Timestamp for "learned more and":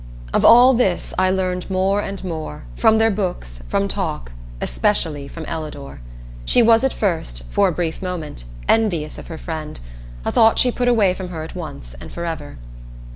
1.29-2.23